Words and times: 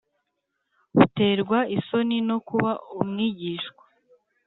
Uterwa 1.03 1.59
isoni 1.77 2.17
no 2.29 2.37
kuba 2.47 2.71
umwigishwa 3.01 3.83